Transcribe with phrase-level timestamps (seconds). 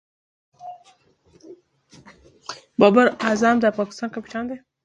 [2.79, 4.57] بابر اعظم د پاکستان کپتان دئ.